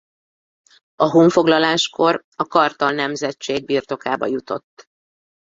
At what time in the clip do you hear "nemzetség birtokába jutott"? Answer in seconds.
2.91-4.87